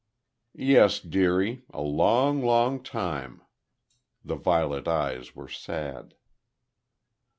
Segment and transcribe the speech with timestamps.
[0.55, 1.61] "Yes, dearie....
[1.71, 3.43] A long, long time."
[4.25, 6.15] The violet eyes were sad.